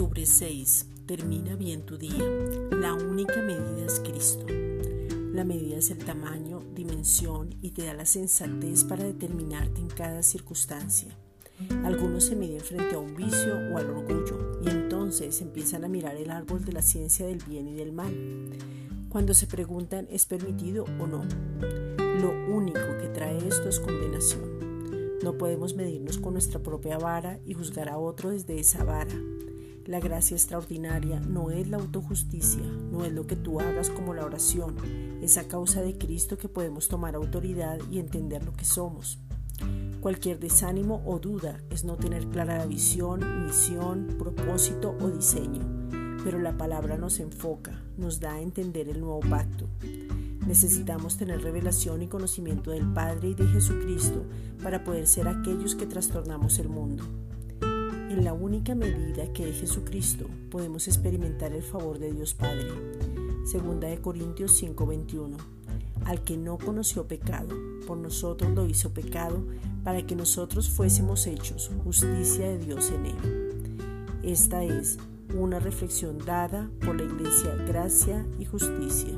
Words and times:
6. 0.00 0.86
Termina 1.06 1.56
bien 1.56 1.82
tu 1.82 1.98
día. 1.98 2.24
La 2.70 2.94
única 2.94 3.42
medida 3.42 3.84
es 3.84 4.00
Cristo. 4.00 4.46
La 5.34 5.44
medida 5.44 5.76
es 5.76 5.90
el 5.90 5.98
tamaño, 5.98 6.60
dimensión 6.74 7.54
y 7.60 7.72
te 7.72 7.84
da 7.84 7.92
la 7.92 8.06
sensatez 8.06 8.84
para 8.84 9.04
determinarte 9.04 9.78
en 9.78 9.88
cada 9.88 10.22
circunstancia. 10.22 11.14
Algunos 11.84 12.24
se 12.24 12.34
miden 12.34 12.60
frente 12.60 12.94
a 12.94 12.98
un 12.98 13.14
vicio 13.14 13.54
o 13.72 13.76
al 13.76 13.90
orgullo 13.90 14.58
y 14.64 14.70
entonces 14.70 15.42
empiezan 15.42 15.84
a 15.84 15.88
mirar 15.88 16.16
el 16.16 16.30
árbol 16.30 16.64
de 16.64 16.72
la 16.72 16.82
ciencia 16.82 17.26
del 17.26 17.44
bien 17.46 17.68
y 17.68 17.74
del 17.74 17.92
mal. 17.92 18.14
Cuando 19.10 19.34
se 19.34 19.46
preguntan 19.46 20.08
¿es 20.10 20.24
permitido 20.24 20.84
o 20.98 21.06
no? 21.06 21.24
Lo 21.98 22.54
único 22.54 22.96
que 23.02 23.08
trae 23.08 23.36
esto 23.46 23.68
es 23.68 23.78
condenación. 23.78 25.18
No 25.22 25.36
podemos 25.36 25.74
medirnos 25.74 26.16
con 26.16 26.32
nuestra 26.32 26.62
propia 26.62 26.96
vara 26.96 27.38
y 27.44 27.52
juzgar 27.52 27.90
a 27.90 27.98
otro 27.98 28.30
desde 28.30 28.58
esa 28.58 28.82
vara. 28.84 29.14
La 29.86 29.98
gracia 29.98 30.36
extraordinaria 30.36 31.20
no 31.20 31.50
es 31.50 31.68
la 31.68 31.78
autojusticia, 31.78 32.62
no 32.62 33.04
es 33.04 33.12
lo 33.12 33.26
que 33.26 33.34
tú 33.34 33.60
hagas 33.60 33.88
como 33.90 34.14
la 34.14 34.26
oración, 34.26 34.76
es 35.22 35.38
a 35.38 35.48
causa 35.48 35.82
de 35.82 35.96
Cristo 35.96 36.36
que 36.36 36.48
podemos 36.48 36.88
tomar 36.88 37.14
autoridad 37.14 37.78
y 37.90 37.98
entender 37.98 38.44
lo 38.44 38.52
que 38.52 38.64
somos. 38.64 39.18
Cualquier 40.00 40.38
desánimo 40.38 41.02
o 41.06 41.18
duda 41.18 41.60
es 41.70 41.84
no 41.84 41.96
tener 41.96 42.26
clara 42.28 42.58
la 42.58 42.66
visión, 42.66 43.46
misión, 43.46 44.16
propósito 44.18 44.94
o 45.00 45.08
diseño, 45.08 45.62
pero 46.24 46.38
la 46.38 46.56
palabra 46.56 46.96
nos 46.96 47.18
enfoca, 47.18 47.82
nos 47.96 48.20
da 48.20 48.34
a 48.34 48.40
entender 48.40 48.88
el 48.88 49.00
nuevo 49.00 49.20
pacto. 49.20 49.66
Necesitamos 50.46 51.16
tener 51.16 51.42
revelación 51.42 52.02
y 52.02 52.06
conocimiento 52.06 52.70
del 52.70 52.86
Padre 52.92 53.30
y 53.30 53.34
de 53.34 53.46
Jesucristo 53.46 54.24
para 54.62 54.84
poder 54.84 55.06
ser 55.06 55.28
aquellos 55.28 55.74
que 55.74 55.86
trastornamos 55.86 56.58
el 56.58 56.68
mundo. 56.68 57.04
En 58.10 58.24
la 58.24 58.32
única 58.32 58.74
medida 58.74 59.32
que 59.32 59.48
es 59.48 59.60
Jesucristo 59.60 60.26
podemos 60.50 60.88
experimentar 60.88 61.52
el 61.52 61.62
favor 61.62 62.00
de 62.00 62.12
Dios 62.12 62.34
Padre. 62.34 62.66
Segunda 63.44 63.86
de 63.86 64.00
Corintios 64.00 64.50
5:21. 64.60 65.36
Al 66.06 66.24
que 66.24 66.36
no 66.36 66.58
conoció 66.58 67.06
pecado, 67.06 67.54
por 67.86 67.98
nosotros 67.98 68.50
lo 68.52 68.66
hizo 68.66 68.92
pecado, 68.92 69.44
para 69.84 70.04
que 70.04 70.16
nosotros 70.16 70.68
fuésemos 70.68 71.28
hechos 71.28 71.70
justicia 71.84 72.48
de 72.48 72.58
Dios 72.58 72.90
en 72.90 73.06
él. 73.06 73.16
Esta 74.24 74.64
es 74.64 74.98
una 75.38 75.60
reflexión 75.60 76.18
dada 76.18 76.68
por 76.84 76.96
la 76.96 77.04
Iglesia 77.04 77.54
Gracia 77.68 78.26
y 78.40 78.44
Justicia. 78.44 79.16